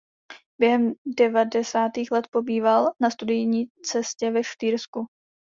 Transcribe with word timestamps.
Během 0.59 0.93
devadesátých 1.05 2.11
let 2.11 2.27
pobýval 2.31 2.89
na 3.01 3.09
studijní 3.09 3.67
cestě 3.85 4.31
ve 4.31 4.43
Štýrsku. 4.43 5.05